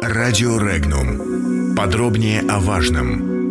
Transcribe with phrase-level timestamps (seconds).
[0.00, 1.74] Радио Регнум.
[1.76, 3.42] Подробнее о важном.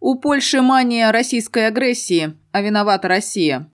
[0.00, 3.70] У Польши мания российской агрессии, а виновата Россия.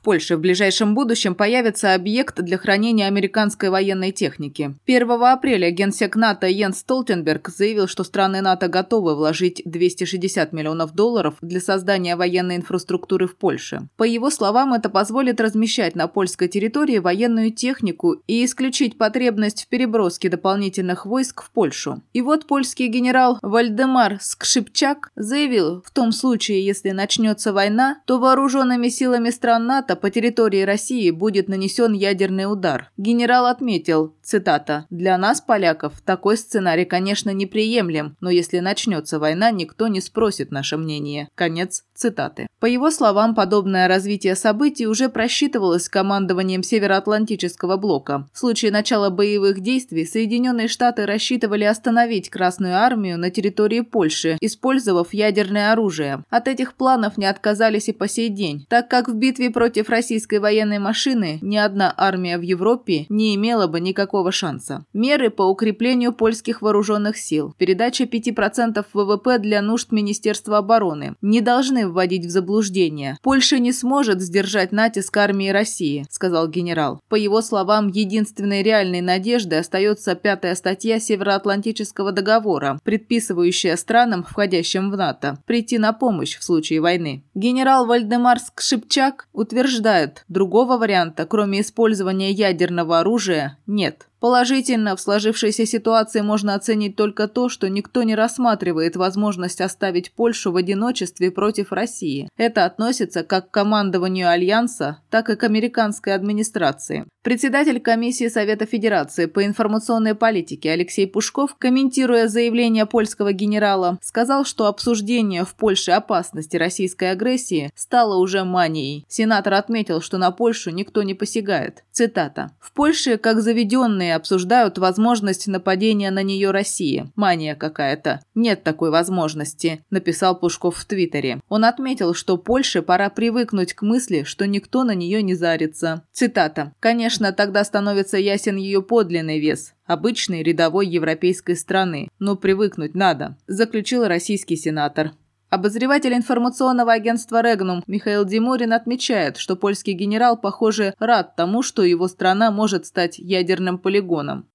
[0.00, 4.74] В Польше в ближайшем будущем появится объект для хранения американской военной техники.
[4.86, 11.34] 1 апреля генсек НАТО Йенс Столтенберг заявил, что страны НАТО готовы вложить 260 миллионов долларов
[11.42, 13.90] для создания военной инфраструктуры в Польше.
[13.98, 19.68] По его словам, это позволит размещать на польской территории военную технику и исключить потребность в
[19.68, 22.00] переброске дополнительных войск в Польшу.
[22.14, 28.88] И вот польский генерал Вальдемар Скшипчак заявил, в том случае, если начнется война, то вооруженными
[28.88, 32.90] силами стран НАТО НАТО по территории России будет нанесен ядерный удар.
[32.96, 39.88] Генерал отметил, цитата, «Для нас, поляков, такой сценарий, конечно, неприемлем, но если начнется война, никто
[39.88, 41.28] не спросит наше мнение».
[41.34, 42.46] Конец цитаты.
[42.60, 48.28] По его словам, подобное развитие событий уже просчитывалось командованием Североатлантического блока.
[48.32, 55.12] В случае начала боевых действий Соединенные Штаты рассчитывали остановить Красную армию на территории Польши, использовав
[55.14, 56.22] ядерное оружие.
[56.30, 59.92] От этих планов не отказались и по сей день, так как в битве против Против
[59.92, 64.84] российской военной машины ни одна армия в Европе не имела бы никакого шанса.
[64.92, 71.88] Меры по укреплению польских вооруженных сил, передача 5% ВВП для нужд Министерства обороны не должны
[71.88, 73.16] вводить в заблуждение.
[73.22, 77.00] Польша не сможет сдержать натиск армии России, сказал генерал.
[77.08, 84.96] По его словам, единственной реальной надеждой остается пятая статья Североатлантического договора, предписывающая странам, входящим в
[84.98, 87.24] НАТО, прийти на помощь в случае войны.
[87.34, 94.08] Генерал Вальдемар Скшипчак утверждает, утверждают, другого варианта, кроме использования ядерного оружия, нет.
[94.20, 100.52] Положительно в сложившейся ситуации можно оценить только то, что никто не рассматривает возможность оставить Польшу
[100.52, 102.28] в одиночестве против России.
[102.36, 107.06] Это относится как к командованию Альянса, так и к американской администрации.
[107.22, 114.66] Председатель комиссии Совета Федерации по информационной политике Алексей Пушков, комментируя заявление польского генерала, сказал, что
[114.66, 119.04] обсуждение в Польше опасности российской агрессии стало уже манией.
[119.08, 121.84] Сенатор отметил, что на Польшу никто не посягает.
[121.92, 122.52] Цитата.
[122.58, 127.12] «В Польше, как заведенные Ученые обсуждают возможность нападения на нее России.
[127.14, 128.20] Мания какая-то.
[128.34, 131.40] Нет такой возможности, написал Пушков в Твиттере.
[131.48, 136.02] Он отметил, что Польше пора привыкнуть к мысли, что никто на нее не зарится.
[136.12, 136.72] Цитата.
[136.80, 144.06] «Конечно, тогда становится ясен ее подлинный вес обычной рядовой европейской страны, но привыкнуть надо», заключил
[144.06, 145.12] российский сенатор.
[145.50, 152.06] Обозреватель информационного агентства «Регнум» Михаил Димурин отмечает, что польский генерал, похоже, рад тому, что его
[152.06, 154.46] страна может стать ядерным полигоном.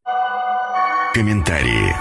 [1.14, 1.94] Комментарии.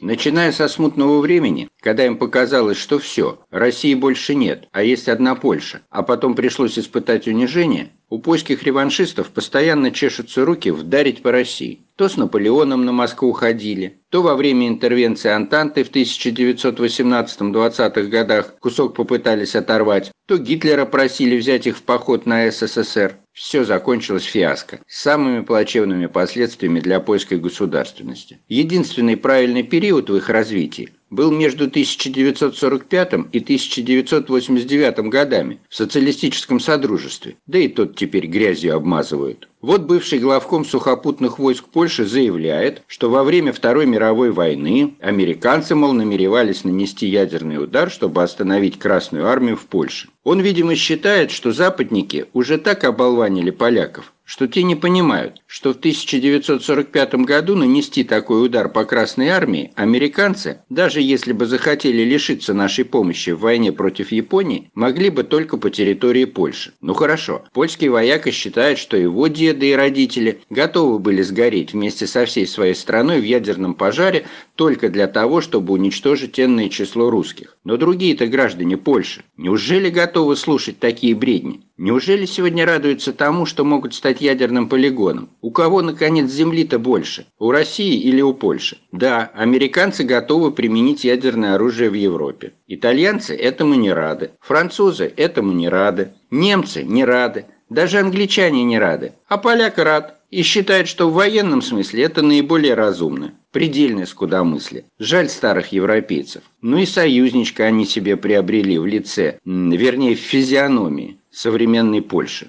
[0.00, 5.34] Начиная со смутного времени, когда им показалось, что все, России больше нет, а есть одна
[5.34, 11.80] Польша, а потом пришлось испытать унижение, у польских реваншистов постоянно чешутся руки вдарить по России.
[11.96, 18.94] То с Наполеоном на Москву ходили, то во время интервенции Антанты в 1918-20-х годах кусок
[18.94, 23.16] попытались оторвать, то Гитлера просили взять их в поход на СССР.
[23.32, 28.38] Все закончилось фиаско, с самыми плачевными последствиями для польской государственности.
[28.48, 37.36] Единственный правильный период в их развитии был между 1945 и 1989 годами в социалистическом содружестве,
[37.46, 39.48] да и тот теперь грязью обмазывают.
[39.64, 45.94] Вот бывший главком сухопутных войск Польши заявляет, что во время Второй мировой войны американцы, мол,
[45.94, 50.08] намеревались нанести ядерный удар, чтобы остановить Красную армию в Польше.
[50.22, 55.76] Он, видимо, считает, что западники уже так оболванили поляков, что те не понимают, что в
[55.76, 62.84] 1945 году нанести такой удар по Красной Армии американцы, даже если бы захотели лишиться нашей
[62.84, 66.72] помощи в войне против Японии, могли бы только по территории Польши.
[66.80, 72.26] Ну хорошо, польский вояка считает, что его деды и родители готовы были сгореть вместе со
[72.26, 74.26] всей своей страной в ядерном пожаре
[74.56, 77.56] только для того, чтобы уничтожить энное число русских.
[77.62, 81.62] Но другие-то граждане Польши, неужели готовы слушать такие бредни?
[81.76, 85.30] Неужели сегодня радуются тому, что могут стать ядерным полигоном?
[85.44, 87.26] У кого, наконец, земли-то больше?
[87.38, 88.78] У России или у Польши?
[88.92, 92.54] Да, американцы готовы применить ядерное оружие в Европе.
[92.66, 94.30] Итальянцы этому не рады.
[94.40, 96.14] Французы этому не рады.
[96.30, 97.44] Немцы не рады.
[97.68, 99.12] Даже англичане не рады.
[99.28, 100.18] А поляк рад.
[100.30, 103.34] И считает, что в военном смысле это наиболее разумно.
[103.52, 104.86] Предельное скудомыслие.
[104.98, 106.42] Жаль старых европейцев.
[106.62, 112.48] Ну и союзничка они себе приобрели в лице, вернее в физиономии современной Польши.